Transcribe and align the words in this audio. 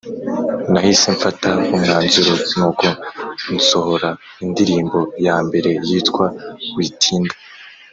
Nahise 0.71 1.07
mfata 1.15 1.49
umwanzuro 1.73 2.33
nuko 2.55 2.87
nsohora 3.55 4.09
indirimbo 4.43 4.99
ya 5.25 5.35
mbere 5.45 5.69
yitwa 5.87 6.25
“Witinda”. 6.75 7.33